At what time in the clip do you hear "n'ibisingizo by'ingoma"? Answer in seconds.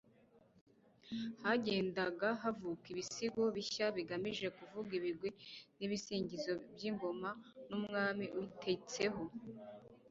5.77-7.29